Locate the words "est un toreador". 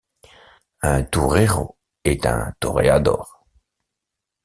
2.05-3.45